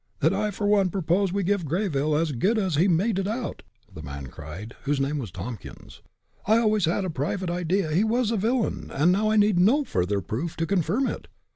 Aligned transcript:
"Then, 0.19 0.33
I 0.33 0.49
for 0.49 0.65
one 0.65 0.89
propose 0.89 1.31
we 1.31 1.43
give 1.43 1.63
Greyville 1.63 2.15
as 2.19 2.31
good 2.31 2.57
as 2.57 2.73
he 2.73 2.87
meted 2.87 3.27
out!" 3.27 3.61
the 3.93 4.01
man 4.01 4.29
cried, 4.31 4.75
whose 4.85 4.99
name 4.99 5.19
was 5.19 5.29
Tompkins. 5.29 6.01
"I 6.47 6.57
always 6.57 6.85
had 6.85 7.05
a 7.05 7.09
private 7.11 7.51
idea 7.51 7.89
that 7.89 7.95
he 7.95 8.03
was 8.03 8.31
a 8.31 8.37
villain, 8.37 8.89
and 8.91 9.11
now 9.11 9.29
I 9.29 9.35
need 9.37 9.59
no 9.59 9.83
further 9.83 10.19
proof 10.19 10.57
to 10.57 10.65
confirm 10.65 11.05
it. 11.05 11.27